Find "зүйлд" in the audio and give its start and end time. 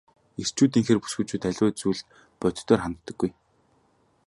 1.79-2.07